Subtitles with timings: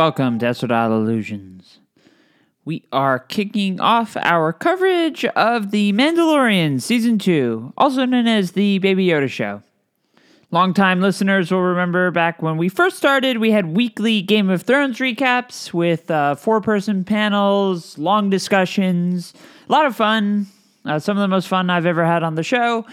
[0.00, 1.78] welcome to Esodal Illusions.
[2.64, 8.78] We are kicking off our coverage of The Mandalorian Season 2, also known as The
[8.78, 9.62] Baby Yoda Show.
[10.50, 15.00] Longtime listeners will remember back when we first started, we had weekly Game of Thrones
[15.00, 19.34] recaps with uh, four person panels, long discussions,
[19.68, 20.46] a lot of fun.
[20.86, 22.86] Uh, some of the most fun I've ever had on the show.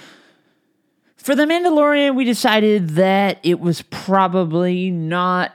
[1.15, 5.53] For The Mandalorian, we decided that it was probably not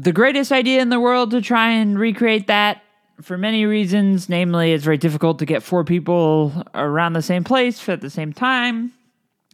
[0.00, 2.82] the greatest idea in the world to try and recreate that
[3.20, 4.28] for many reasons.
[4.28, 8.32] Namely, it's very difficult to get four people around the same place at the same
[8.32, 8.92] time.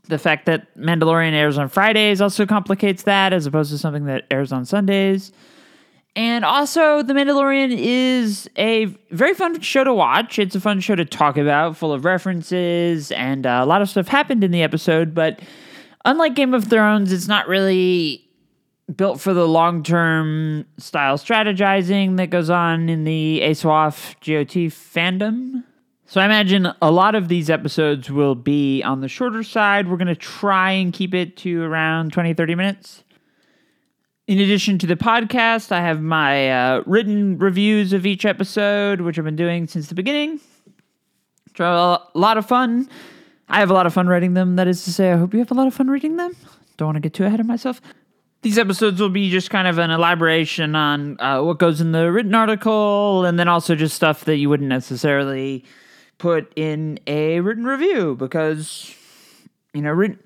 [0.05, 4.25] The fact that Mandalorian airs on Fridays also complicates that as opposed to something that
[4.31, 5.33] airs on Sundays.
[6.15, 10.39] And also, The Mandalorian is a very fun show to watch.
[10.39, 13.91] It's a fun show to talk about, full of references, and uh, a lot of
[13.91, 15.13] stuff happened in the episode.
[15.13, 15.41] But
[16.05, 18.26] unlike Game of Thrones, it's not really
[18.95, 25.65] built for the long term style strategizing that goes on in the ASOF GOT fandom.
[26.09, 29.89] So I imagine a lot of these episodes will be on the shorter side.
[29.89, 33.03] We're going to try and keep it to around 20, 30 minutes.
[34.29, 39.19] In addition to the podcast, I have my uh, written reviews of each episode, which
[39.19, 40.41] I've been doing since the beginning.
[41.51, 42.89] It's a lot of fun.
[43.49, 44.57] I have a lot of fun writing them.
[44.57, 46.37] That is to say, I hope you have a lot of fun reading them.
[46.77, 47.81] Don't want to get too ahead of myself.
[48.43, 52.13] These episodes will be just kind of an elaboration on uh, what goes in the
[52.13, 55.65] written article, and then also just stuff that you wouldn't necessarily
[56.19, 58.95] put in a written review because
[59.75, 60.19] you know written,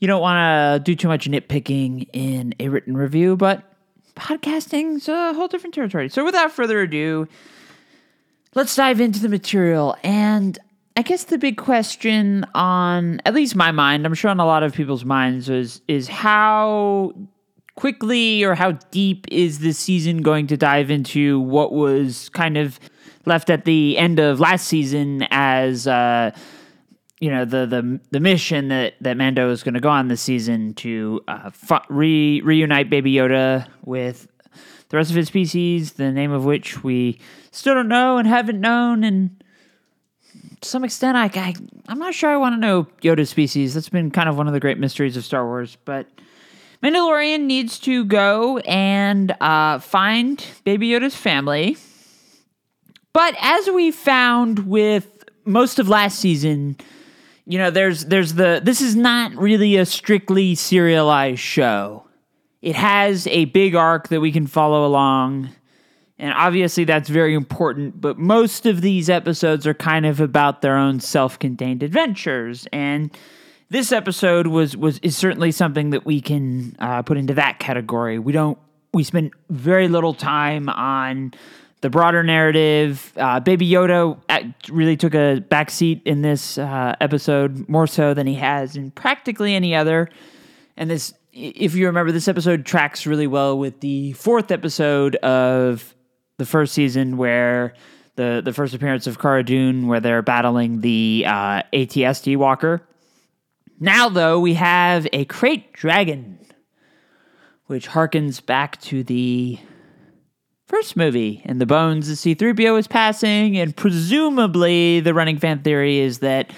[0.00, 3.64] you don't want to do too much nitpicking in a written review, but
[4.16, 6.08] podcasting's a whole different territory.
[6.08, 7.28] So without further ado,
[8.54, 10.58] let's dive into the material and
[10.96, 14.64] I guess the big question on at least my mind, I'm sure on a lot
[14.64, 17.12] of people's minds is is how
[17.78, 22.80] quickly or how deep is this season going to dive into what was kind of
[23.24, 26.32] left at the end of last season as uh,
[27.20, 30.20] you know the the the mission that that Mando is going to go on this
[30.20, 31.52] season to uh,
[31.88, 34.26] re reunite Baby Yoda with
[34.88, 37.20] the rest of his species, the name of which we
[37.52, 39.44] still don't know and haven't known, and
[40.62, 41.54] to some extent, I, I
[41.86, 43.74] I'm not sure I want to know Yoda's species.
[43.74, 46.08] That's been kind of one of the great mysteries of Star Wars, but.
[46.82, 51.76] Mandalorian needs to go and uh, find Baby Yoda's family.
[53.12, 56.76] But as we found with most of last season,
[57.46, 62.04] you know, there's there's the this is not really a strictly serialized show.
[62.62, 65.50] It has a big arc that we can follow along.
[66.20, 70.76] And obviously that's very important, but most of these episodes are kind of about their
[70.76, 73.16] own self-contained adventures and
[73.70, 78.18] this episode was was is certainly something that we can uh, put into that category.
[78.18, 78.58] We don't
[78.92, 81.34] we spend very little time on
[81.80, 83.12] the broader narrative.
[83.16, 84.18] Uh, Baby Yoda
[84.68, 89.54] really took a backseat in this uh, episode more so than he has in practically
[89.54, 90.08] any other.
[90.76, 95.94] And this, if you remember, this episode tracks really well with the fourth episode of
[96.38, 97.74] the first season, where
[98.16, 102.82] the the first appearance of Cara Dune, where they're battling the uh, ATST Walker.
[103.80, 106.38] Now, though, we have a krayt dragon,
[107.66, 109.58] which harkens back to the
[110.66, 112.08] first movie and the bones.
[112.08, 116.50] That C3PO is passing, and presumably the running fan theory is that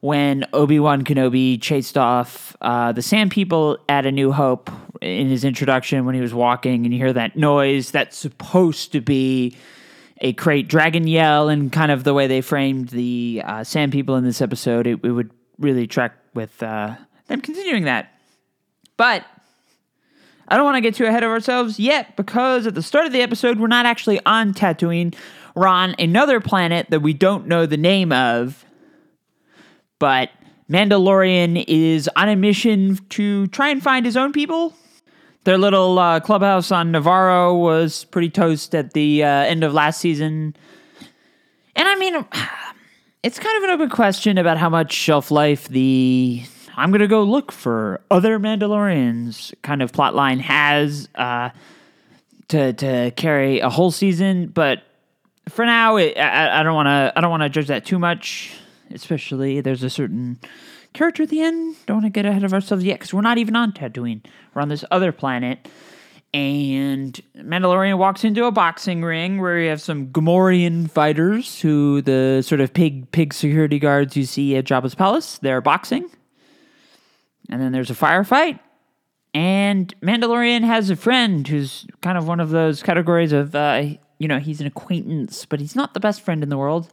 [0.00, 4.70] when Obi Wan Kenobi chased off uh, the Sand People at A New Hope
[5.00, 9.00] in his introduction when he was walking, and you hear that noise, that's supposed to
[9.00, 9.56] be
[10.20, 14.16] a krayt dragon yell, and kind of the way they framed the uh, Sand People
[14.16, 16.96] in this episode, it, it would really track with uh,
[17.26, 18.12] them continuing that.
[18.96, 19.24] But
[20.48, 23.12] I don't want to get too ahead of ourselves yet because at the start of
[23.12, 25.14] the episode, we're not actually on Tatooine.
[25.54, 28.64] We're on another planet that we don't know the name of.
[29.98, 30.30] But
[30.70, 34.74] Mandalorian is on a mission to try and find his own people.
[35.44, 40.00] Their little uh, clubhouse on Nevarro was pretty toast at the uh, end of last
[40.00, 40.54] season.
[41.74, 42.24] And I mean,
[43.22, 46.42] it's kind of an open question about how much shelf life the
[46.76, 51.50] I'm gonna go look for other Mandalorians kind of plotline has uh,
[52.48, 54.82] to to carry a whole season, but
[55.48, 57.98] for now, it, I, I don't want to I don't want to judge that too
[57.98, 58.52] much.
[58.90, 60.38] Especially there's a certain
[60.94, 61.76] character at the end.
[61.86, 64.24] Don't want to get ahead of ourselves yet because we're not even on Tatooine.
[64.54, 65.68] We're on this other planet
[66.34, 72.42] and Mandalorian walks into a boxing ring where you have some Gamorrean fighters who the
[72.42, 75.38] sort of pig pig security guards you see at Jabba's palace.
[75.38, 76.10] They're boxing.
[77.48, 78.60] And then there's a firefight.
[79.32, 83.84] And Mandalorian has a friend who's kind of one of those categories of, uh,
[84.18, 86.90] you know, he's an acquaintance, but he's not the best friend in the world.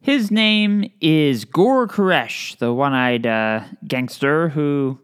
[0.00, 5.00] His name is Gor Koresh, the one eyed uh, gangster who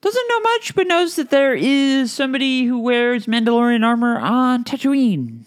[0.00, 5.44] doesn't know much, but knows that there is somebody who wears Mandalorian armor on Tatooine,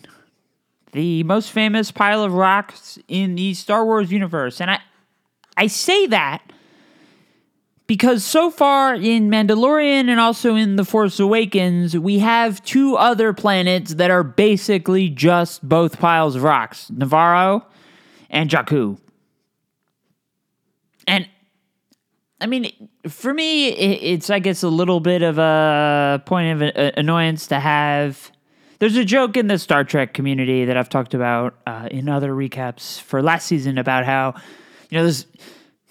[0.91, 4.59] the most famous pile of rocks in the Star Wars universe.
[4.59, 4.79] And I,
[5.55, 6.51] I say that
[7.87, 13.33] because so far in Mandalorian and also in The Force Awakens, we have two other
[13.33, 17.65] planets that are basically just both piles of rocks Nevarro
[18.29, 18.97] and Jakku.
[21.05, 21.27] And
[22.41, 27.47] I mean, for me, it's, I guess, a little bit of a point of annoyance
[27.47, 28.31] to have.
[28.79, 32.31] There's a joke in the Star Trek community that I've talked about uh, in other
[32.33, 34.33] recaps for last season about how,
[34.89, 35.27] you know, there's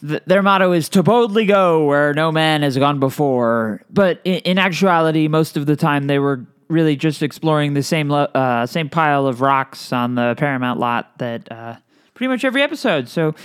[0.07, 3.83] th- their motto is to boldly go where no man has gone before.
[3.91, 8.11] But in, in actuality, most of the time they were really just exploring the same
[8.11, 11.77] uh, same pile of rocks on the Paramount lot that uh,
[12.15, 13.09] pretty much every episode.
[13.09, 13.37] So,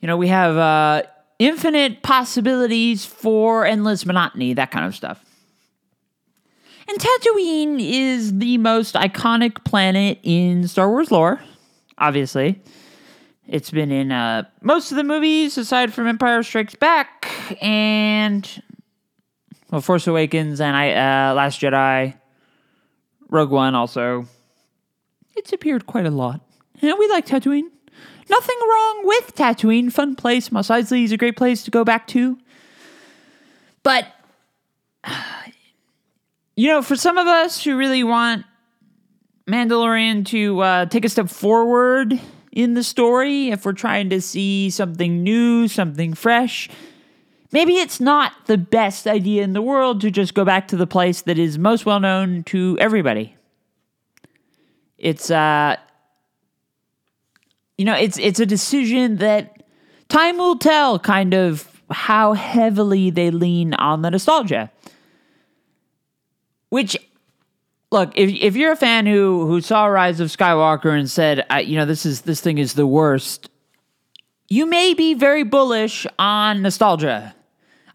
[0.00, 1.02] you know, we have uh,
[1.40, 5.24] infinite possibilities for endless monotony, that kind of stuff.
[6.86, 11.40] And Tatooine is the most iconic planet in Star Wars lore,
[11.98, 12.60] obviously.
[13.48, 18.62] It's been in uh, most of the movies aside from Empire Strikes Back and
[19.70, 22.14] well, Force Awakens and I uh, Last Jedi,
[23.28, 24.26] Rogue One also.
[25.36, 26.40] It's appeared quite a lot.
[26.82, 27.70] And we like Tatooine.
[28.30, 29.90] Nothing wrong with Tatooine.
[29.92, 30.52] Fun place.
[30.52, 32.38] Mos Eisley is a great place to go back to.
[33.82, 34.06] But
[36.56, 38.46] you know, for some of us who really want
[39.48, 42.20] Mandalorian to uh, take a step forward
[42.52, 46.68] in the story, if we're trying to see something new, something fresh,
[47.50, 50.86] maybe it's not the best idea in the world to just go back to the
[50.86, 53.34] place that is most well known to everybody.
[54.98, 55.78] It's uh
[57.80, 59.62] you know, it's it's a decision that
[60.10, 64.70] time will tell kind of how heavily they lean on the nostalgia.
[66.68, 66.94] Which
[67.90, 71.78] look, if if you're a fan who who saw Rise of Skywalker and said, you
[71.78, 73.48] know, this is this thing is the worst,
[74.50, 77.34] you may be very bullish on nostalgia.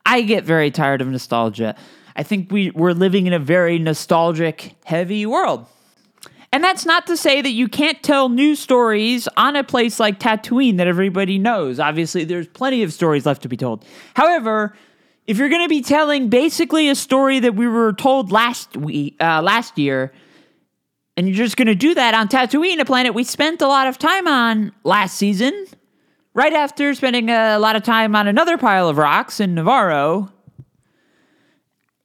[0.04, 1.76] I get very tired of nostalgia.
[2.16, 5.68] I think we we're living in a very nostalgic heavy world.
[6.56, 10.22] And that's not to say that you can't tell new stories on a place like
[10.22, 11.82] Tatooine that everybody knows.
[11.82, 13.84] Obviously, there's plenty of stories left to be told.
[14.14, 14.74] However,
[15.28, 19.18] if you're going to be telling basically a story that we were told last week,
[19.20, 20.14] uh, last year,
[21.18, 23.88] and you're just going to do that on Tatooine, a planet we spent a lot
[23.88, 25.66] of time on last season,
[26.34, 30.32] right after spending a lot of time on another pile of rocks in Nevarro,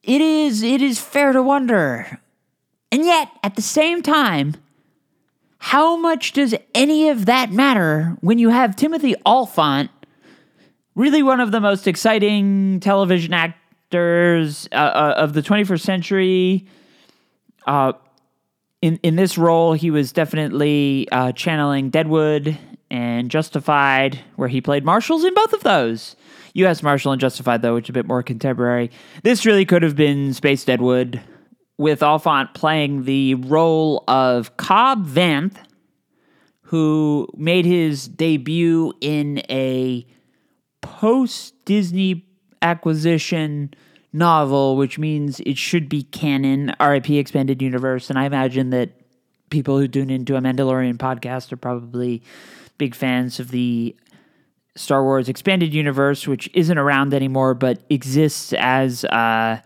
[0.02, 2.20] it is it is fair to wonder.
[2.92, 4.56] And yet, at the same time,
[5.58, 9.90] how much does any of that matter when you have Timothy Olyphant
[10.94, 16.66] really one of the most exciting television actors uh, uh, of the 21st century.
[17.66, 17.92] Uh,
[18.82, 22.58] in in this role, he was definitely uh, channeling Deadwood
[22.90, 26.16] and Justified, where he played marshals in both of those.
[26.54, 26.82] U.S.
[26.82, 28.90] Marshal and Justified, though, which is a bit more contemporary.
[29.22, 31.20] This really could have been Space Deadwood,
[31.80, 35.56] with Olyphant playing the role of Cobb Vanth,
[36.60, 40.06] who made his debut in a
[40.82, 42.26] post Disney
[42.60, 43.72] acquisition
[44.12, 48.10] novel, which means it should be canon, RIP Expanded Universe.
[48.10, 48.90] And I imagine that
[49.48, 52.22] people who tune into a Mandalorian podcast are probably
[52.76, 53.96] big fans of the
[54.76, 59.60] Star Wars Expanded Universe, which isn't around anymore, but exists as uh,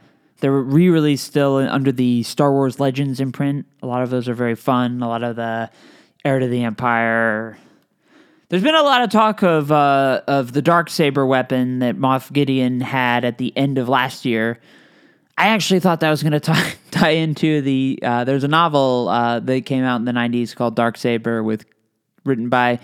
[0.44, 3.64] they're re released still under the Star Wars Legends imprint.
[3.82, 5.00] A lot of those are very fun.
[5.00, 5.70] A lot of the
[6.22, 7.56] Heir to the Empire,
[8.50, 12.30] there's been a lot of talk of uh, of the dark saber weapon that Moff
[12.30, 14.60] Gideon had at the end of last year.
[15.38, 17.98] I actually thought that was going to tie tie into the.
[18.02, 21.64] Uh, there's a novel uh, that came out in the '90s called Dark Saber, with
[22.26, 22.80] written by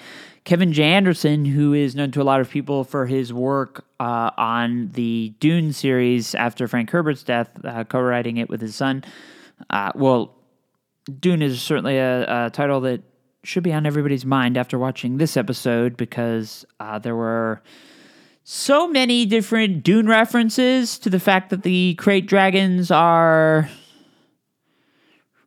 [0.50, 0.82] Kevin J.
[0.82, 5.32] Anderson, who is known to a lot of people for his work uh, on the
[5.38, 9.04] Dune series after Frank Herbert's death, uh, co-writing it with his son.
[9.70, 10.34] Uh, well,
[11.20, 13.00] Dune is certainly a, a title that
[13.44, 17.62] should be on everybody's mind after watching this episode because uh, there were
[18.42, 23.70] so many different Dune references to the fact that the krayt dragons are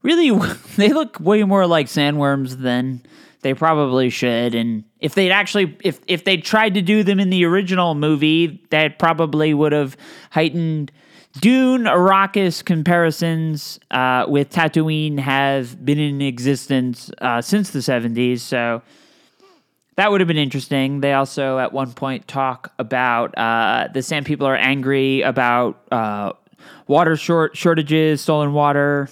[0.02, 0.32] really
[0.78, 3.04] they look way more like sandworms than
[3.44, 4.56] they probably should.
[4.56, 8.66] And if they'd actually if if they tried to do them in the original movie
[8.70, 9.96] that probably would have
[10.32, 10.92] heightened
[11.40, 18.84] Dune Arrakis comparisons uh, with Tatooine have been in existence uh, since the 70s, so
[19.96, 21.02] that would have been interesting.
[21.02, 26.34] They also, at one point, talk about uh, the Sand People are angry about uh,
[26.88, 29.10] water short shortages, stolen water,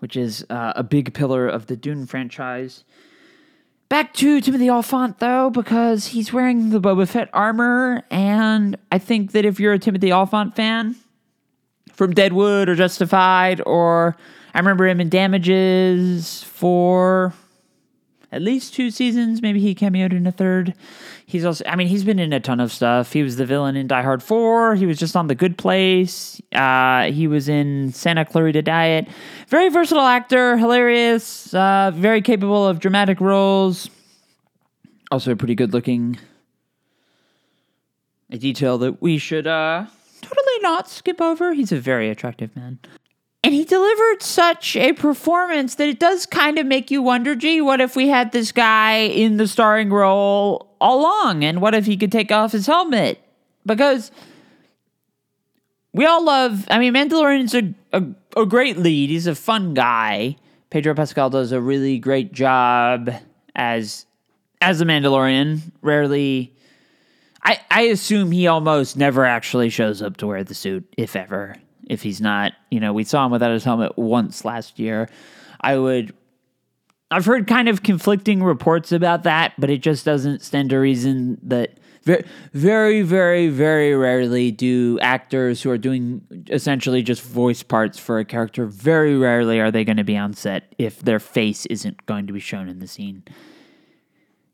[0.00, 2.84] which is uh, a big pillar of the Dune franchise.
[3.88, 9.32] Back to Timothy Olyphant, though, because he's wearing the Boba Fett armor, and I think
[9.32, 10.96] that if you're a Timothy Olyphant fan
[11.92, 14.16] from Deadwood or Justified, or
[14.54, 17.34] I remember him in Damages for
[18.32, 19.42] at least two seasons.
[19.42, 20.74] Maybe he cameoed in a third.
[21.26, 23.12] He's also, I mean, he's been in a ton of stuff.
[23.12, 24.76] He was the villain in Die Hard 4.
[24.76, 26.40] He was just on The Good Place.
[26.52, 29.08] Uh, he was in Santa Clarita Diet.
[29.48, 33.90] Very versatile actor, hilarious, uh, very capable of dramatic roles.
[35.10, 36.18] Also, pretty good looking.
[38.30, 39.86] A detail that we should uh,
[40.20, 41.52] totally not skip over.
[41.52, 42.78] He's a very attractive man.
[43.42, 47.60] And he delivered such a performance that it does kind of make you wonder gee,
[47.60, 51.42] what if we had this guy in the starring role all along?
[51.44, 53.18] And what if he could take off his helmet?
[53.64, 54.10] Because
[55.92, 58.04] we all love, I mean, Mandalorian's a, a,
[58.42, 59.08] a great lead.
[59.08, 60.36] He's a fun guy.
[60.68, 63.10] Pedro Pascal does a really great job
[63.56, 64.06] as
[64.60, 65.72] as a Mandalorian.
[65.80, 66.54] Rarely,
[67.42, 71.56] I I assume he almost never actually shows up to wear the suit, if ever
[71.90, 72.52] if he's not.
[72.70, 75.08] You know, we saw him without his helmet once last year.
[75.60, 76.14] I would.
[77.10, 81.38] I've heard kind of conflicting reports about that, but it just doesn't stand to reason
[81.42, 81.76] that
[82.52, 88.24] very, very, very, rarely do actors who are doing essentially just voice parts for a
[88.24, 92.26] character, very rarely are they going to be on set if their face isn't going
[92.28, 93.24] to be shown in the scene.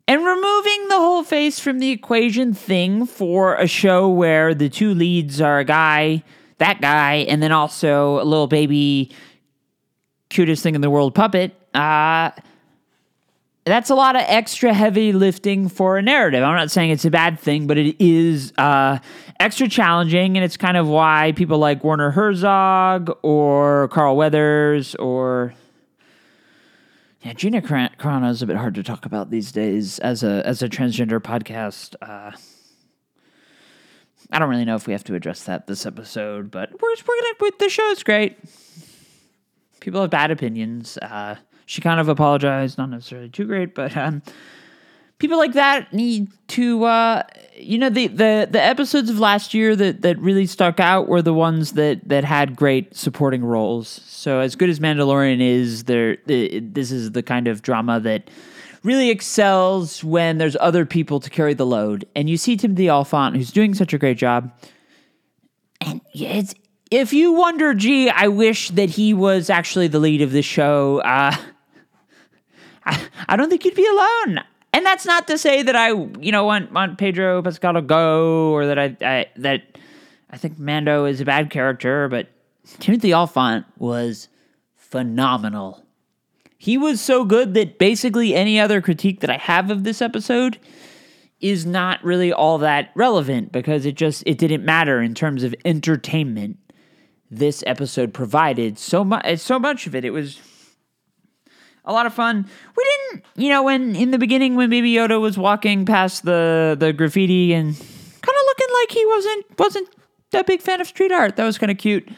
[0.08, 4.94] And removing the whole face from the equation thing for a show where the two
[4.94, 6.22] leads are a guy
[6.58, 9.10] that guy, and then also a little baby,
[10.28, 11.54] cutest thing in the world puppet.
[11.74, 12.30] Uh,
[13.64, 16.42] that's a lot of extra heavy lifting for a narrative.
[16.42, 18.98] I'm not saying it's a bad thing, but it is uh,
[19.40, 25.52] extra challenging, and it's kind of why people like Werner Herzog or Carl Weathers or
[27.22, 30.62] yeah, Gina Carano is a bit hard to talk about these days as a as
[30.62, 31.96] a transgender podcast.
[32.00, 32.36] Uh,
[34.30, 37.22] I don't really know if we have to address that this episode, but we're we're
[37.40, 37.52] gonna.
[37.58, 38.38] The show's great.
[39.80, 40.98] People have bad opinions.
[40.98, 44.22] Uh, she kind of apologized, not necessarily too great, but um,
[45.18, 46.84] people like that need to.
[46.84, 47.22] Uh,
[47.56, 51.22] you know, the, the the episodes of last year that that really stuck out were
[51.22, 53.88] the ones that that had great supporting roles.
[53.88, 58.28] So as good as Mandalorian is, there this is the kind of drama that
[58.86, 62.06] really excels when there's other people to carry the load.
[62.14, 64.52] And you see Timothy Olyphant, who's doing such a great job.
[65.80, 66.54] And it's
[66.90, 71.00] if you wonder, gee, I wish that he was actually the lead of the show.
[71.00, 71.36] Uh,
[72.86, 74.40] I, I don't think you'd be alone.
[74.72, 78.52] And that's not to say that I, you know, want want Pedro Pascal to go,
[78.52, 79.62] or that I, I that
[80.30, 82.28] I think Mando is a bad character, but
[82.78, 84.28] Timothy Olyphant was
[84.76, 85.85] phenomenal
[86.58, 90.58] he was so good that basically any other critique that I have of this episode
[91.40, 95.54] is not really all that relevant because it just it didn't matter in terms of
[95.64, 96.58] entertainment
[97.30, 100.04] this episode provided so much eh, so much of it.
[100.04, 100.40] It was
[101.84, 102.48] a lot of fun.
[102.76, 106.76] We didn't you know when in the beginning when baby yoda was walking past the
[106.78, 109.88] the graffiti and kind of looking like he wasn't wasn't
[110.32, 111.36] a big fan of street art.
[111.36, 112.08] That was kind of cute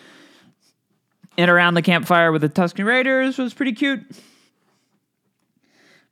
[1.38, 4.02] and around the campfire with the Tusken raiders was pretty cute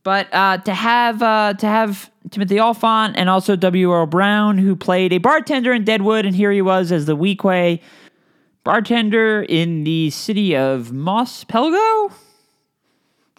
[0.07, 3.93] but uh, to have uh, to have Timothy Olyphant and also W.
[3.93, 7.81] Earl Brown, who played a bartender in Deadwood, and here he was as the Weequay
[8.63, 12.13] bartender in the city of Mos Pelgo,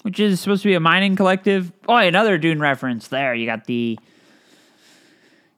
[0.02, 1.72] which is supposed to be a mining collective.
[1.88, 3.34] Oh, another Dune reference there.
[3.34, 3.98] You got the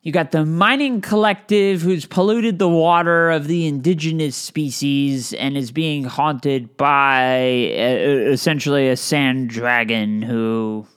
[0.02, 5.72] you got the mining collective who's polluted the water of the indigenous species and is
[5.72, 7.40] being haunted by
[7.76, 10.88] uh, essentially a sand dragon who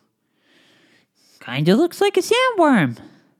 [1.40, 2.98] kind of looks like a sandworm.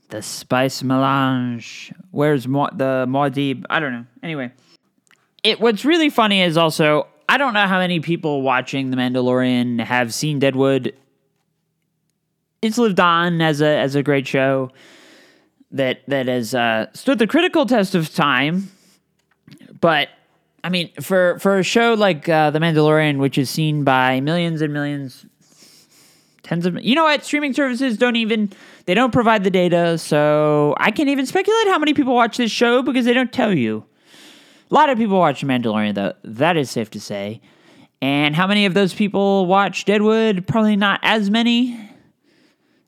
[0.08, 1.92] The spice melange.
[2.10, 3.64] Where's the Muad'Dib?
[3.70, 4.04] I don't know.
[4.22, 4.52] Anyway,
[5.42, 9.80] it what's really funny is also I don't know how many people watching The Mandalorian
[9.82, 10.94] have seen Deadwood.
[12.60, 14.70] It's lived on as a as a great show
[15.72, 18.70] that that has uh, stood the critical test of time.
[19.80, 20.08] But
[20.62, 24.62] I mean, for for a show like uh, The Mandalorian, which is seen by millions
[24.62, 25.26] and millions,
[26.42, 28.52] tens of you know what streaming services don't even
[28.86, 32.50] they don't provide the data, so I can't even speculate how many people watch this
[32.50, 33.84] show because they don't tell you.
[34.70, 36.14] A lot of people watch Mandalorian, though.
[36.24, 37.42] That is safe to say.
[38.00, 40.46] And how many of those people watch Deadwood?
[40.46, 41.78] Probably not as many.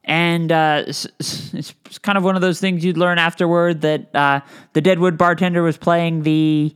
[0.04, 1.06] And uh, it's,
[1.54, 4.40] it's, kind of one of those things you'd learn afterward that uh,
[4.75, 6.75] the Deadwood bartender was playing the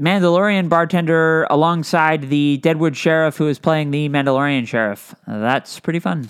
[0.00, 5.14] Mandalorian bartender alongside the Deadwood sheriff who was playing the Mandalorian sheriff.
[5.26, 6.28] That's pretty fun.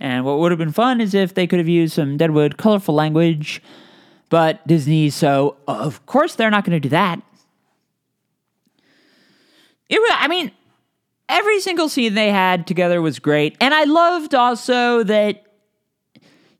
[0.00, 2.94] And what would have been fun is if they could have used some Deadwood colorful
[2.94, 3.62] language,
[4.30, 7.20] but Disney, so of course they're not going to do that.
[9.90, 10.50] It, I mean,
[11.28, 15.44] every single scene they had together was great, and I loved also that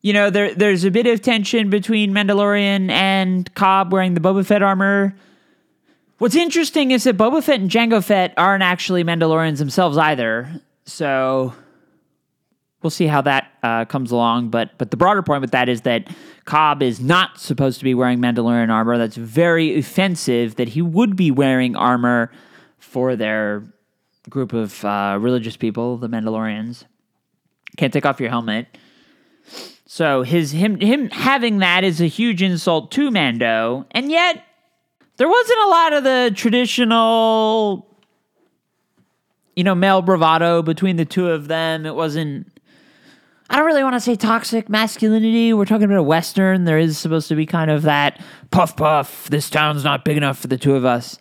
[0.00, 4.44] you know there there's a bit of tension between Mandalorian and Cobb wearing the Boba
[4.44, 5.14] Fett armor
[6.22, 10.48] What's interesting is that Boba Fett and Jango Fett aren't actually Mandalorians themselves either.
[10.84, 11.52] So
[12.80, 14.50] we'll see how that uh, comes along.
[14.50, 16.06] But but the broader point with that is that
[16.44, 18.98] Cobb is not supposed to be wearing Mandalorian armor.
[18.98, 20.54] That's very offensive.
[20.54, 22.30] That he would be wearing armor
[22.78, 23.64] for their
[24.30, 26.84] group of uh, religious people, the Mandalorians.
[27.76, 28.66] Can't take off your helmet.
[29.86, 34.42] So his him him having that is a huge insult to Mando, and yet
[35.16, 37.86] there wasn't a lot of the traditional,
[39.54, 41.84] you know, male bravado between the two of them.
[41.84, 42.48] It wasn't.
[43.50, 45.52] I don't really want to say toxic masculinity.
[45.52, 46.64] We're talking about a Western.
[46.64, 48.18] There is supposed to be kind of that
[48.50, 49.28] puff puff.
[49.28, 51.18] This town's not big enough for the two of us.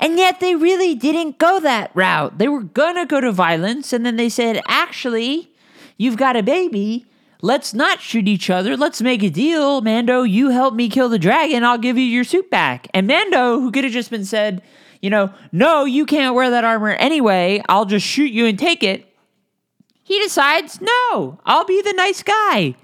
[0.00, 2.38] And yet they really didn't go that route.
[2.38, 5.50] They were gonna go to violence, and then they said, actually,
[5.96, 7.06] you've got a baby
[7.40, 8.76] let's not shoot each other.
[8.76, 9.80] Let's make a deal.
[9.80, 11.64] Mando, you help me kill the dragon.
[11.64, 12.88] I'll give you your suit back.
[12.92, 14.62] And Mando, who could have just been said,
[15.00, 17.62] you know, no, you can't wear that armor anyway.
[17.68, 19.04] I'll just shoot you and take it.
[20.02, 22.74] He decides, no, I'll be the nice guy.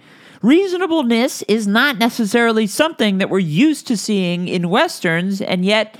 [0.43, 5.41] Reasonableness is not necessarily something that we're used to seeing in Westerns.
[5.41, 5.97] And yet,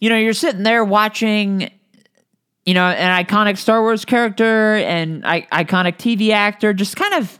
[0.00, 1.70] you know, you're sitting there watching
[2.66, 7.38] you know, an iconic Star Wars character and I- iconic TV actor just kind of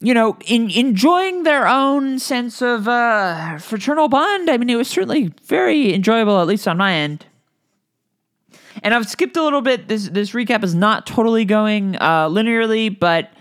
[0.00, 4.50] you know, in enjoying their own sense of uh, fraternal bond.
[4.50, 7.24] I mean, it was certainly very enjoyable, at least on my end.
[8.82, 9.88] And I've skipped a little bit.
[9.88, 13.32] This this recap is not totally going uh, linearly, but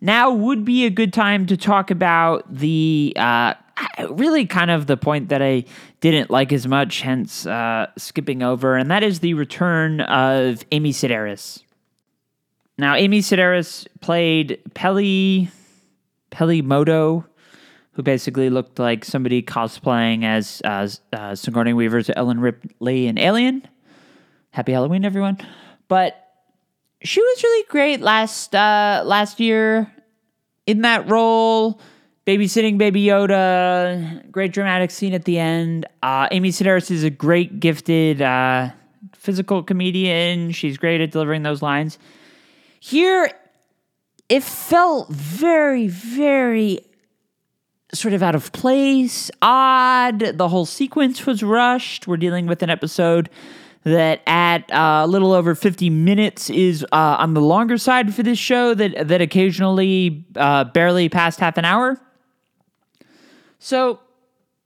[0.00, 3.54] now would be a good time to talk about the uh,
[4.10, 5.64] really kind of the point that I
[6.00, 10.92] didn't like as much, hence uh, skipping over, and that is the return of Amy
[10.92, 11.62] Sedaris.
[12.76, 15.48] Now, Amy Sedaris played Peli
[16.36, 17.24] Motto,
[17.92, 23.66] who basically looked like somebody cosplaying as uh, uh, Sigourney Weaver's Ellen Ripley in Alien.
[24.50, 25.38] Happy Halloween, everyone!
[25.88, 26.20] But
[27.02, 29.92] she was really great last uh, last year
[30.66, 31.80] in that role,
[32.26, 34.30] babysitting Baby Yoda.
[34.30, 35.86] Great dramatic scene at the end.
[36.02, 38.70] Uh, Amy Sedaris is a great, gifted uh,
[39.12, 40.50] physical comedian.
[40.52, 41.98] She's great at delivering those lines.
[42.80, 43.30] Here
[44.28, 46.80] it felt very, very
[47.92, 50.18] sort of out of place, odd.
[50.20, 52.06] The whole sequence was rushed.
[52.06, 53.28] We're dealing with an episode
[53.84, 58.22] that at uh, a little over 50 minutes is uh, on the longer side for
[58.22, 62.00] this show that that occasionally uh, barely past half an hour.
[63.58, 64.00] So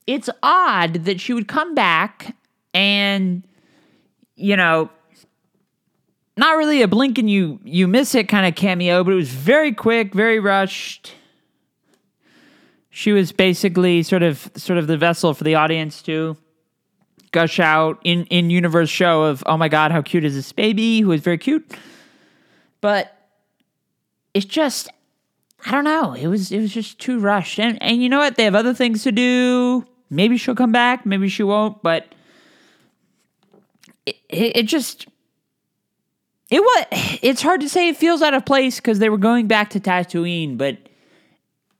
[0.06, 2.34] it's odd that she would come back
[2.74, 3.42] and
[4.36, 4.90] you know
[6.38, 9.30] not really a blink and you you miss it kind of cameo, but it was
[9.30, 11.14] very quick, very rushed.
[12.90, 16.36] She was basically sort of sort of the vessel for the audience to
[17.32, 21.00] gush out in in universe show of oh my god, how cute is this baby?
[21.00, 21.76] Who is very cute,
[22.80, 23.16] but
[24.32, 24.88] it's just
[25.66, 26.12] I don't know.
[26.12, 28.36] It was it was just too rushed, and and you know what?
[28.36, 29.84] They have other things to do.
[30.10, 31.04] Maybe she'll come back.
[31.04, 31.82] Maybe she won't.
[31.82, 32.14] But
[34.06, 35.08] it, it, it just
[36.50, 36.86] it was.
[37.22, 37.88] It's hard to say.
[37.88, 40.78] It feels out of place because they were going back to Tatooine, but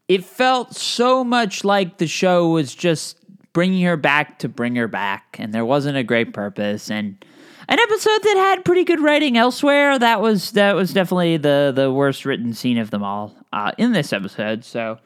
[0.09, 3.17] it felt so much like the show was just
[3.53, 6.91] bringing her back to bring her back, and there wasn't a great purpose.
[6.91, 7.25] And
[7.68, 9.98] an episode that had pretty good writing elsewhere.
[9.98, 13.92] That was that was definitely the the worst written scene of them all uh, in
[13.92, 14.64] this episode.
[14.64, 14.98] So.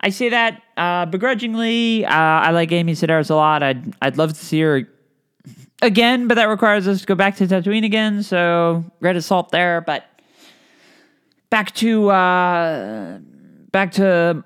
[0.00, 2.04] I say that uh, begrudgingly.
[2.04, 3.62] Uh, I like Amy Sedaris a lot.
[3.62, 4.88] I'd I'd love to see her
[5.82, 8.22] again, but that requires us to go back to Tatooine again.
[8.22, 10.04] So great assault there, but
[11.50, 13.18] back to uh,
[13.70, 14.44] back to.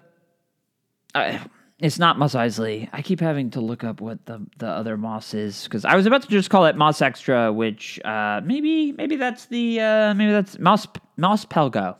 [1.80, 2.88] It's not Mos Eisley.
[2.92, 6.06] I keep having to look up what the the other Mos is because I was
[6.06, 10.32] about to just call it Mos Extra, which uh, maybe maybe that's the uh, maybe
[10.32, 11.96] that's Mos Mos Pelgo.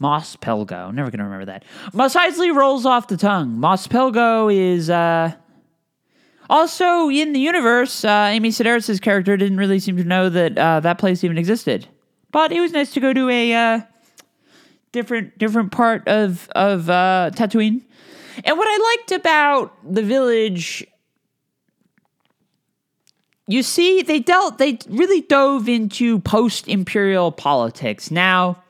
[0.00, 0.92] Mos Pelgo.
[0.92, 1.64] Never gonna remember that.
[1.92, 3.60] Mos Eisley rolls off the tongue.
[3.60, 5.34] Mos Pelgo is uh,
[6.48, 10.80] Also, in the universe, uh, Amy Sedaris' character didn't really seem to know that uh,
[10.80, 11.86] that place even existed.
[12.32, 13.80] But it was nice to go to a uh,
[14.90, 17.82] different different part of of Tatooine.
[18.44, 20.86] And what I liked about the village,
[23.46, 28.10] you see, they dealt they really dove into post imperial politics.
[28.10, 28.62] Now,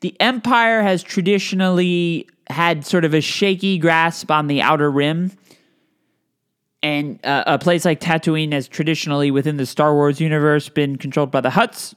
[0.00, 5.32] the Empire has traditionally had sort of a shaky grasp on the outer rim
[6.82, 11.30] and uh, a place like Tatooine has traditionally within the Star Wars universe been controlled
[11.30, 11.94] by the Hutts.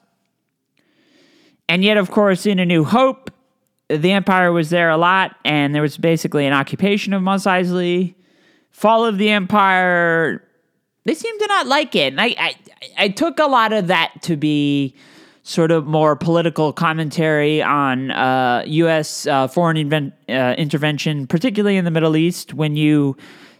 [1.69, 3.32] And yet, of course, in A New Hope,
[3.97, 8.15] the Empire was there a lot, and there was basically an occupation of Mos Eisley.
[8.71, 10.43] Fall of the Empire,
[11.06, 12.13] they seem to not like it.
[12.13, 12.56] And I, I,
[12.97, 14.95] I took a lot of that to be
[15.43, 19.27] sort of more political commentary on uh, U.S.
[19.27, 23.15] Uh, foreign uh, intervention, particularly in the Middle East, when you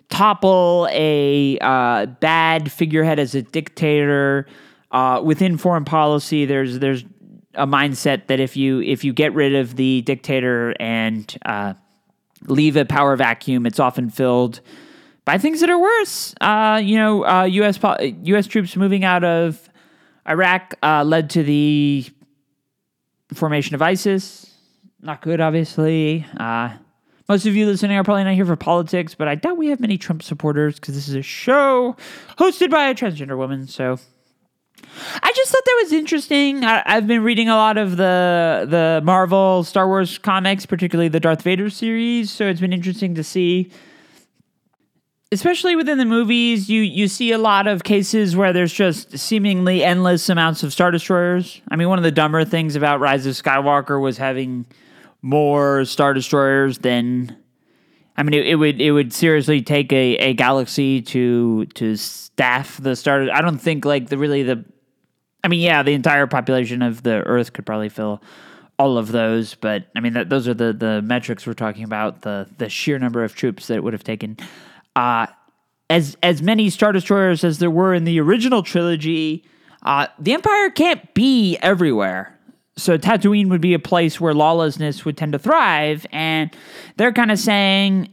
[0.10, 4.48] topple a uh, bad figurehead as a dictator
[4.92, 6.46] uh, within foreign policy.
[6.46, 7.04] There's there's
[7.56, 11.74] a mindset that if you if you get rid of the dictator and uh,
[12.48, 14.62] leave a power vacuum, it's often filled
[15.26, 16.34] by things that are worse.
[16.42, 17.78] Uh, you know, U.S.
[17.78, 18.48] Po- U.S.
[18.48, 19.70] troops moving out of
[20.28, 22.06] Iraq uh, led to the
[23.34, 24.50] formation of ISIS.
[25.02, 26.26] Not good, obviously.
[26.38, 26.74] Uh,
[27.28, 29.80] most of you listening are probably not here for politics, but I doubt we have
[29.80, 31.96] many Trump supporters because this is a show
[32.38, 33.68] hosted by a transgender woman.
[33.68, 33.98] So
[35.74, 36.64] that was interesting.
[36.64, 41.20] I, have been reading a lot of the the Marvel Star Wars comics, particularly the
[41.20, 42.32] Darth Vader series.
[42.32, 43.72] So it's been interesting to see,
[45.32, 46.70] especially within the movies.
[46.70, 50.92] You you see a lot of cases where there's just seemingly endless amounts of star
[50.92, 51.62] destroyers.
[51.72, 54.66] I mean, one of the dumber things about Rise of Skywalker was having
[55.22, 57.36] more star destroyers than
[58.16, 62.78] I mean, it, it, would it would seriously take a, a galaxy to to staff
[62.78, 63.30] the star.
[63.32, 64.66] I don't think like the really the.
[65.44, 68.22] I mean, yeah, the entire population of the Earth could probably fill
[68.80, 72.22] all of those, but I mean, that those are the the metrics we're talking about.
[72.22, 74.38] The the sheer number of troops that it would have taken.
[74.96, 75.28] Uh,
[75.90, 79.44] as as many star destroyers as there were in the original trilogy,
[79.84, 82.34] uh, the Empire can't be everywhere
[82.76, 86.56] so Tatooine would be a place where lawlessness would tend to thrive, and
[86.98, 88.10] they're kind of saying,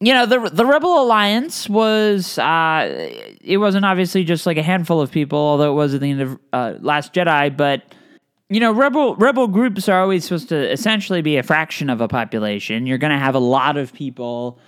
[0.00, 5.00] you know, the the Rebel Alliance was uh, it wasn't obviously just like a handful
[5.00, 7.82] of people, although it was at the end of uh, Last Jedi, but
[8.48, 12.08] you know, rebel rebel groups are always supposed to essentially be a fraction of a
[12.08, 12.86] population.
[12.86, 14.58] You're going to have a lot of people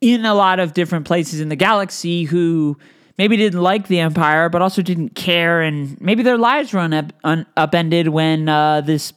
[0.00, 2.76] in a lot of different places in the galaxy who
[3.16, 7.12] maybe didn't like the empire, but also didn't care, and maybe their lives were un-
[7.24, 9.14] un- upended when uh, this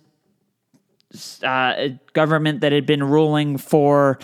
[1.44, 4.18] uh, government that had been ruling for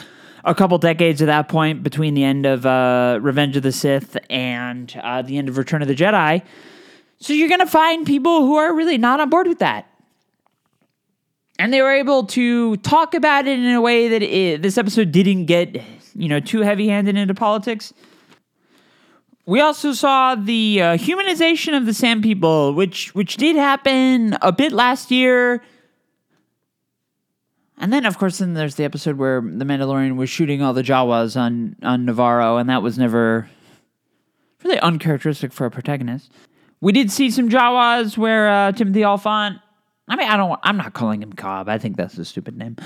[0.43, 4.17] a couple decades at that point, between the end of uh, Revenge of the Sith
[4.29, 6.43] and uh, the end of Return of the Jedi.
[7.19, 9.87] So you're going to find people who are really not on board with that.
[11.59, 15.11] And they were able to talk about it in a way that it, this episode
[15.11, 15.81] didn't get,
[16.15, 17.93] you know, too heavy-handed into politics.
[19.45, 24.51] We also saw the uh, humanization of the Sand People, which which did happen a
[24.51, 25.61] bit last year.
[27.77, 30.83] And then, of course, then there's the episode where the Mandalorian was shooting all the
[30.83, 33.49] Jawas on on Nevarro, and that was never
[34.63, 36.31] really uncharacteristic for a protagonist.
[36.81, 39.59] We did see some Jawas where uh, Timothy Olyphant.
[40.07, 40.59] I mean, I don't.
[40.63, 41.67] I'm not calling him Cobb.
[41.67, 42.77] I think that's a stupid name.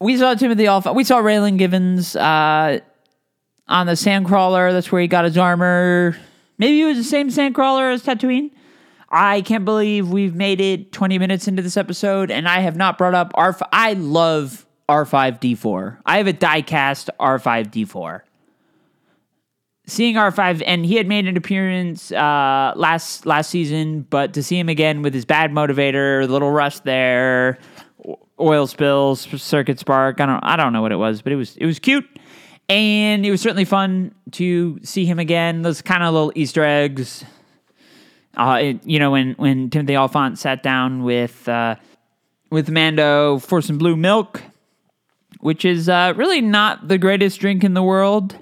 [0.00, 0.96] We saw Timothy Olyphant.
[0.96, 2.14] We saw Raylan Givens.
[2.14, 2.80] Uh,
[3.70, 4.72] on the sandcrawler.
[4.72, 6.16] That's where he got his armor.
[6.58, 8.50] Maybe it was the same sandcrawler as Tatooine.
[9.10, 12.96] I can't believe we've made it 20 minutes into this episode and I have not
[12.96, 13.62] brought up R5.
[13.72, 15.98] I love R5D4.
[16.06, 18.20] I have a diecast R5D4.
[19.86, 24.56] Seeing R5 and he had made an appearance uh, last last season, but to see
[24.56, 27.58] him again with his bad motivator, little rust there,
[28.38, 30.20] oil spills, circuit spark.
[30.20, 32.06] I don't I don't know what it was, but it was it was cute
[32.68, 35.62] and it was certainly fun to see him again.
[35.62, 37.24] Those kind of little Easter eggs.
[38.36, 41.76] Uh, it, you know, when when Timothy Olyphant sat down with uh,
[42.50, 44.42] with Mando for some blue milk,
[45.40, 48.36] which is uh, really not the greatest drink in the world.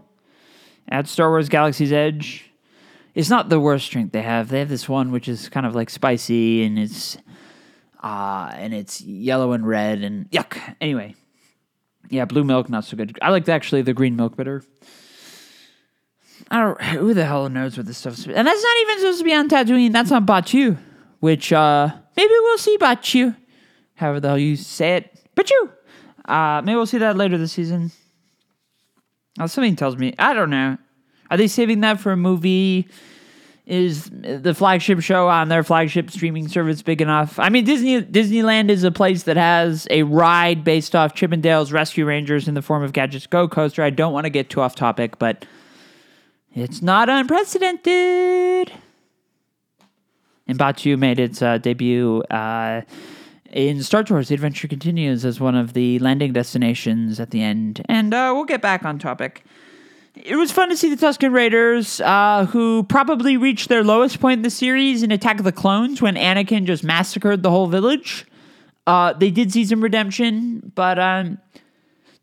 [0.90, 2.51] At Star Wars Galaxy's Edge,
[3.14, 4.48] it's not the worst drink they have.
[4.48, 7.18] They have this one which is kind of like spicy and it's
[8.03, 10.59] uh, and it's yellow and red and yuck.
[10.81, 11.14] Anyway,
[12.09, 13.18] yeah, blue milk not so good.
[13.20, 14.62] I like actually the green milk better.
[16.51, 16.81] I don't.
[16.81, 18.27] Who the hell knows what this stuff's?
[18.27, 19.93] And that's not even supposed to be on Tatooine.
[19.93, 20.79] That's on Batuu,
[21.21, 23.37] which uh maybe we'll see Batuu,
[23.95, 25.19] however the hell you say it.
[25.37, 25.73] Batuu.
[26.25, 27.91] Uh, maybe we'll see that later this season.
[29.41, 30.79] Oh, something tells me I don't know.
[31.31, 32.89] Are they saving that for a movie?
[33.67, 37.39] Is the flagship show on their flagship streaming service big enough?
[37.39, 42.07] I mean, Disney Disneyland is a place that has a ride based off Chippendales Rescue
[42.07, 43.83] Rangers in the form of Gadgets Go Coaster.
[43.83, 45.45] I don't want to get too off topic, but
[46.55, 48.73] it's not unprecedented.
[50.47, 52.83] And Batuu made its uh, debut uh,
[53.51, 54.29] in Star Tours.
[54.29, 57.85] The adventure continues as one of the landing destinations at the end.
[57.89, 59.45] And uh, we'll get back on topic.
[60.15, 64.39] It was fun to see the Tusken Raiders, uh, who probably reached their lowest point
[64.39, 68.27] in the series in Attack of the Clones when Anakin just massacred the whole village.
[68.87, 71.39] Uh, they did see some redemption, but um,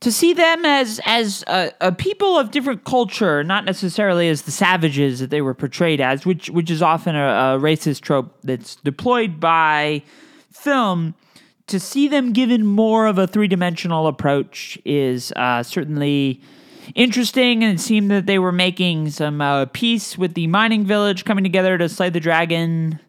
[0.06, 4.52] to see them as as a, a, people of different culture, not necessarily as the
[4.52, 8.76] savages that they were portrayed as, which which is often a, a racist trope that's
[8.76, 10.04] deployed by
[10.52, 11.16] film.
[11.70, 16.40] To see them given more of a three dimensional approach is uh, certainly
[16.94, 21.26] interesting, and it seemed that they were making some uh, peace with the mining village
[21.26, 23.00] coming together to slay the dragon.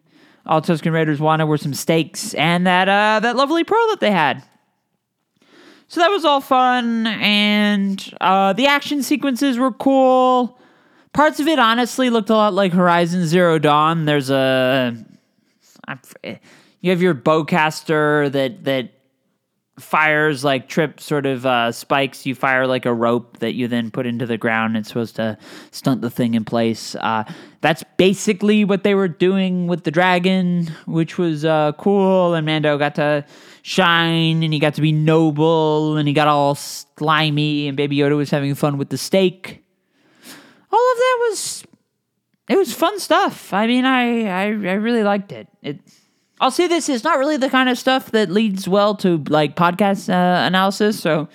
[0.47, 4.09] All Tusken Raiders wanted were some steaks and that uh, that lovely pearl that they
[4.09, 4.41] had.
[5.89, 10.59] So that was all fun, and uh, the action sequences were cool.
[11.13, 14.03] Parts of it honestly looked a lot like Horizon Zero Dawn.
[14.05, 14.97] There's a
[16.81, 18.91] you have your bowcaster that that
[19.79, 22.25] fires like trip sort of uh, spikes.
[22.25, 24.75] You fire like a rope that you then put into the ground.
[24.75, 25.37] It's supposed to
[25.71, 26.95] stunt the thing in place.
[26.95, 27.23] Uh,
[27.61, 32.33] that's basically what they were doing with the dragon, which was uh, cool.
[32.33, 33.25] And Mando got to
[33.67, 38.15] shine and he got to be noble and he got all slimy and Baby Yoda
[38.15, 39.61] was having fun with the steak.
[40.71, 41.63] All of that was
[42.47, 43.51] it was fun stuff.
[43.53, 45.49] I mean, I I, I really liked it.
[45.61, 45.79] It
[46.39, 49.57] I'll say this is not really the kind of stuff that leads well to like
[49.57, 51.27] podcast uh, analysis, so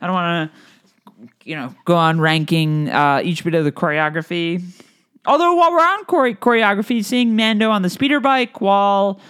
[0.00, 4.62] I don't want to you know go on ranking uh, each bit of the choreography.
[5.26, 9.20] Although while we're on chore- choreography, seeing Mando on the speeder bike while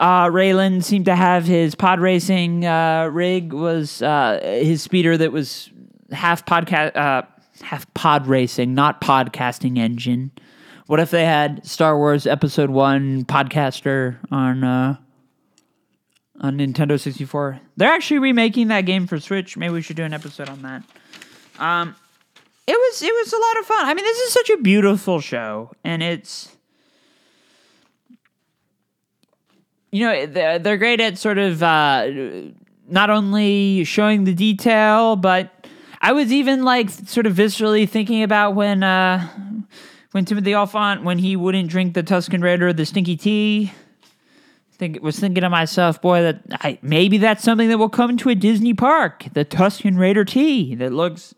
[0.00, 5.30] uh, Raylan seemed to have his pod racing uh, rig was uh, his speeder that
[5.30, 5.70] was
[6.10, 7.22] half podcast, uh,
[7.60, 10.32] half pod racing, not podcasting engine.
[10.86, 14.96] What if they had Star Wars Episode One podcaster on uh,
[16.40, 17.60] on Nintendo sixty four?
[17.76, 19.56] They're actually remaking that game for Switch.
[19.56, 20.82] Maybe we should do an episode on that.
[21.58, 21.94] Um,
[22.66, 23.84] it was it was a lot of fun.
[23.86, 26.56] I mean, this is such a beautiful show, and it's
[29.90, 32.08] you know they're great at sort of uh,
[32.88, 35.66] not only showing the detail, but
[36.00, 39.26] I was even like sort of viscerally thinking about when uh,
[40.12, 43.72] when Timothy Olyphant when he wouldn't drink the Tusken Raider the stinky tea.
[44.72, 48.30] Think was thinking to myself, boy, that I, maybe that's something that will come to
[48.30, 51.34] a Disney park, the Tusken Raider tea that looks.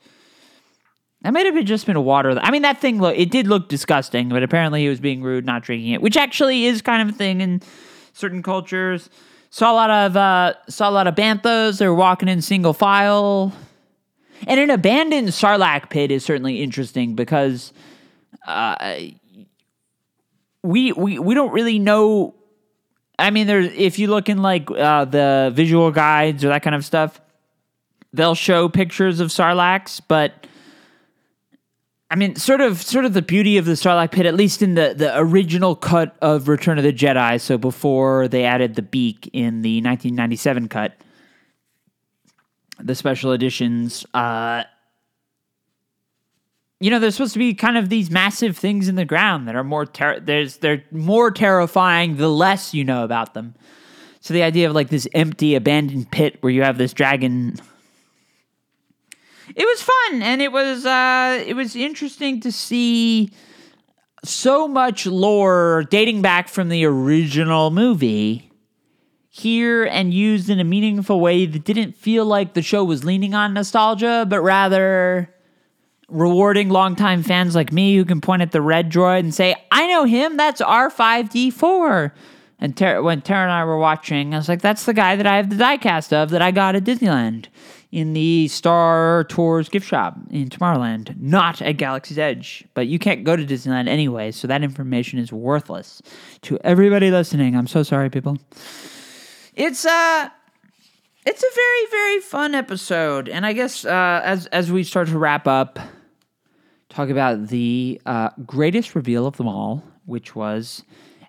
[1.22, 2.38] That might have just been a water.
[2.40, 3.16] I mean, that thing look.
[3.16, 6.66] It did look disgusting, but apparently he was being rude, not drinking it, which actually
[6.66, 7.64] is kind of a thing and
[8.12, 9.10] certain cultures.
[9.50, 11.78] Saw a lot of uh, saw a lot of banthas.
[11.78, 13.52] They were walking in single file,
[14.46, 17.72] and an abandoned sarlacc pit is certainly interesting because
[18.46, 18.96] uh,
[20.62, 22.34] we we we don't really know.
[23.18, 26.74] I mean, there's if you look in like uh, the visual guides or that kind
[26.74, 27.20] of stuff,
[28.12, 30.46] they'll show pictures of sarlaccs, but
[32.12, 34.74] I mean, sort of, sort of the beauty of the Sarlacc Pit, at least in
[34.74, 37.40] the the original cut of Return of the Jedi.
[37.40, 40.92] So before they added the beak in the 1997 cut,
[42.78, 44.04] the special editions.
[44.12, 44.64] Uh,
[46.80, 49.56] you know, there's supposed to be kind of these massive things in the ground that
[49.56, 53.54] are more ter- there's they're more terrifying the less you know about them.
[54.20, 57.58] So the idea of like this empty abandoned pit where you have this dragon
[59.54, 63.30] it was fun and it was uh it was interesting to see
[64.24, 68.52] so much lore dating back from the original movie
[69.34, 73.34] here and used in a meaningful way that didn't feel like the show was leaning
[73.34, 75.34] on nostalgia, but rather
[76.08, 79.86] rewarding longtime fans like me who can point at the red droid and say, I
[79.86, 82.12] know him, that's R5D4.
[82.58, 85.36] And when Tara and I were watching, I was like, that's the guy that I
[85.36, 87.46] have the diecast of that I got at Disneyland
[87.92, 92.64] in the Star Tours gift shop in Tomorrowland, not at Galaxy's Edge.
[92.74, 96.02] But you can't go to Disneyland anyway, so that information is worthless
[96.42, 97.54] to everybody listening.
[97.54, 98.38] I'm so sorry, people.
[99.54, 100.30] It's uh
[101.24, 105.18] it's a very very fun episode, and I guess uh, as as we start to
[105.18, 105.78] wrap up,
[106.88, 110.82] talk about the uh, greatest reveal of them all, which was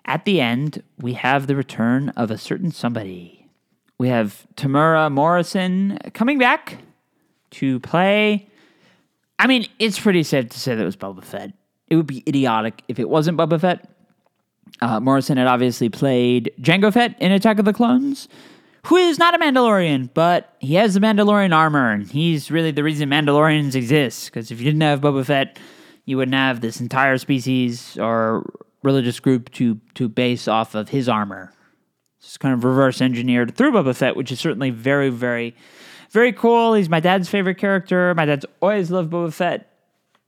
[0.06, 3.33] at the end we have the return of a certain somebody.
[3.98, 6.78] We have Temuera Morrison coming back
[7.50, 8.48] to play
[9.38, 11.52] I mean, it's pretty safe to say that it was Boba Fett.
[11.88, 13.88] It would be idiotic if it wasn't Boba Fett.
[14.80, 18.28] Uh, Morrison had obviously played Jango Fett in Attack of the Clones,
[18.86, 22.82] who is not a Mandalorian, but he has the Mandalorian armor, and he's really the
[22.82, 24.26] reason Mandalorians exist.
[24.26, 25.58] Because if you didn't have Boba Fett,
[26.06, 28.50] you wouldn't have this entire species or
[28.82, 31.52] religious group to to base off of his armor.
[32.24, 35.54] It's kind of reverse engineered through Boba Fett, which is certainly very, very,
[36.10, 36.74] very cool.
[36.74, 38.14] He's my dad's favorite character.
[38.14, 39.70] My dad's always loved Boba Fett.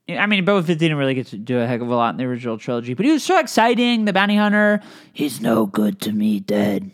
[0.09, 2.19] I mean, Boba Fett didn't really get to do a heck of a lot in
[2.19, 4.05] the original trilogy, but he was so exciting.
[4.05, 4.83] The bounty hunter,
[5.13, 6.91] he's no good to me, dead.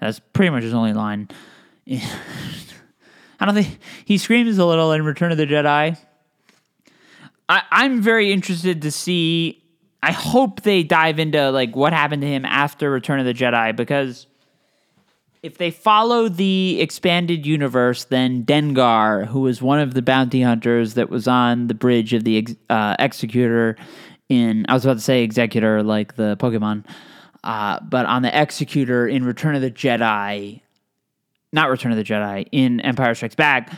[0.00, 1.28] That's pretty much his only line.
[1.90, 5.98] I don't think he screams a little in Return of the Jedi.
[7.48, 9.64] I, I'm very interested to see.
[10.02, 13.74] I hope they dive into like what happened to him after Return of the Jedi
[13.74, 14.26] because
[15.42, 20.94] if they follow the expanded universe, then Dengar, who was one of the bounty hunters
[20.94, 23.76] that was on the bridge of the uh, Executor
[24.28, 26.84] in, I was about to say Executor like the Pokemon,
[27.44, 30.60] uh, but on the Executor in Return of the Jedi,
[31.52, 33.72] not Return of the Jedi, in Empire Strikes Back,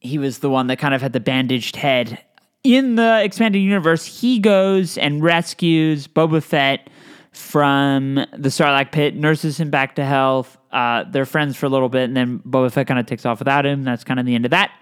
[0.00, 2.22] he was the one that kind of had the bandaged head.
[2.62, 6.90] In the expanded universe, he goes and rescues Boba Fett
[7.32, 10.58] from the Sarlacc pit, nurses him back to health.
[10.70, 13.38] Uh, they're friends for a little bit, and then Boba Fett kind of takes off
[13.38, 13.82] without him.
[13.82, 14.72] That's kind of the end of that.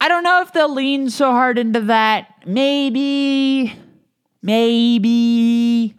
[0.00, 2.28] I don't know if they'll lean so hard into that.
[2.46, 3.74] Maybe.
[4.42, 5.94] Maybe.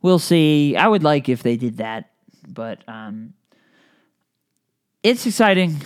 [0.00, 0.76] We'll see.
[0.76, 2.10] I would like if they did that,
[2.46, 3.34] but um,
[5.02, 5.76] it's exciting.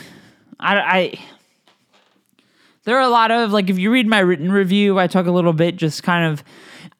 [0.60, 1.18] I, I
[2.84, 5.30] there are a lot of like if you read my written review, I talk a
[5.30, 6.44] little bit just kind of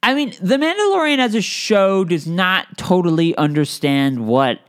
[0.02, 4.60] I mean, The Mandalorian as a show does not totally understand what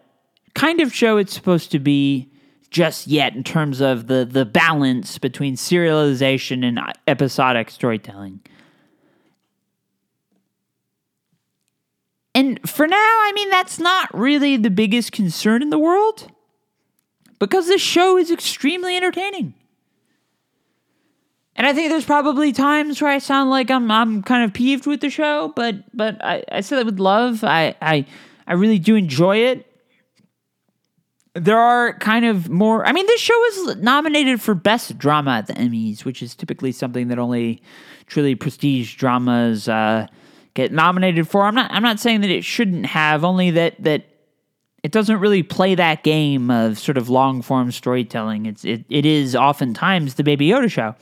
[0.54, 2.32] kind of show it's supposed to be
[2.70, 8.42] just yet in terms of the the balance between serialization and uh, episodic storytelling.
[12.36, 16.32] And for now, I mean, that's not really the biggest concern in the world
[17.38, 19.54] because this show is extremely entertaining.
[21.56, 24.88] And I think there's probably times where I sound like I'm I'm kind of peeved
[24.88, 27.44] with the show, but but I, I said it with love.
[27.44, 28.06] I, I
[28.48, 29.68] I really do enjoy it.
[31.36, 35.48] There are kind of more I mean this show is nominated for best drama at
[35.48, 37.62] the Emmys, which is typically something that only
[38.08, 40.08] truly prestige dramas uh,
[40.56, 41.44] get nominated for.
[41.44, 44.06] I'm not I'm not saying that it shouldn't have, only that that
[44.82, 48.48] it doesn't really play that game of sort of long form storytelling.
[48.48, 50.96] It's it, it is oftentimes the Baby Yoda show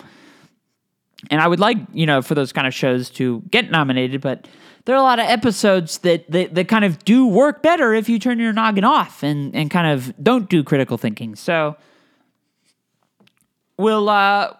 [1.30, 4.48] and I would like you know for those kind of shows to get nominated, but
[4.86, 8.10] there are a lot of episodes that, that that kind of do work better if
[8.10, 11.36] you turn your noggin off and and kind of don't do critical thinking.
[11.36, 11.76] So
[13.78, 14.54] we'll uh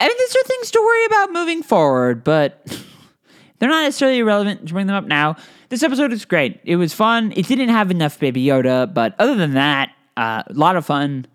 [0.00, 2.64] I mean these are things to worry about moving forward, but
[3.58, 5.36] they're not necessarily relevant to bring them up now.
[5.68, 6.60] This episode is great.
[6.64, 7.32] It was fun.
[7.36, 11.26] It didn't have enough Baby Yoda, but other than that, uh, a lot of fun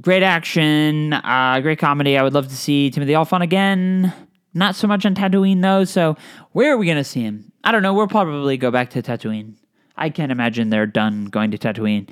[0.00, 2.16] great action, uh, great comedy.
[2.16, 4.12] I would love to see Timothy Olyphant again.
[4.54, 5.84] Not so much on Tatooine though.
[5.84, 6.16] So
[6.52, 7.52] where are we gonna see him?
[7.62, 7.94] I don't know.
[7.94, 9.54] We'll probably go back to Tatooine.
[9.96, 12.08] I can't imagine they're done going to Tatooine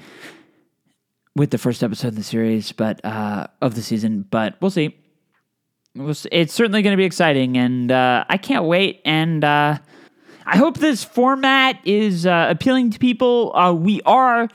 [1.34, 4.26] with the first episode of the series, but uh, of the season.
[4.30, 4.94] But we'll see.
[5.94, 6.28] We'll see.
[6.30, 9.00] It's certainly going to be exciting, and uh, I can't wait.
[9.06, 9.78] And uh,
[10.44, 13.56] I hope this format is uh, appealing to people.
[13.56, 14.48] Uh, we are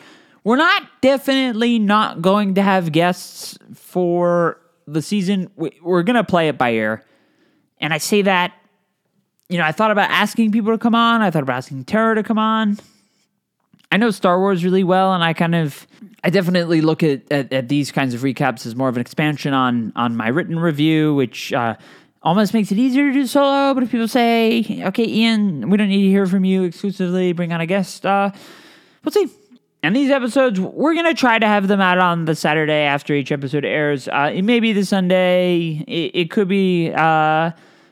[0.44, 5.50] we're not definitely not going to have guests for the season.
[5.56, 7.04] We're going to play it by ear.
[7.80, 8.54] And I say that,
[9.50, 11.22] you know, I thought about asking people to come on.
[11.22, 12.78] I thought about asking Tara to come on.
[13.92, 15.86] I know Star Wars really well, and I kind of,
[16.24, 19.54] I definitely look at, at, at these kinds of recaps as more of an expansion
[19.54, 21.76] on on my written review, which uh,
[22.24, 23.74] almost makes it easier to do solo.
[23.76, 27.54] But if people say, okay, Ian, we don't need to hear from you exclusively, bring
[27.54, 28.32] on a guest, uh,
[29.04, 29.30] we'll see.
[29.84, 33.14] And these episodes, we're going to try to have them out on the Saturday after
[33.14, 34.08] each episode airs.
[34.08, 37.52] Uh, it may be the Sunday, it, it could be uh,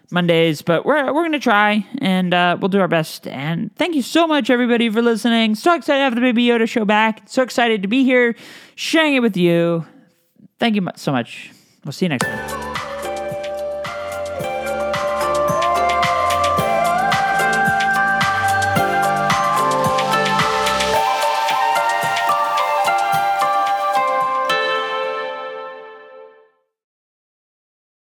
[0.10, 3.28] Mondays, but we're, we're going to try and uh, we'll do our best.
[3.28, 5.56] And thank you so much, everybody, for listening.
[5.56, 7.24] So excited to have the Baby Yoda show back.
[7.26, 8.36] So excited to be here
[8.76, 9.86] sharing it with you.
[10.60, 11.52] Thank you so much.
[11.84, 12.61] We'll see you next time.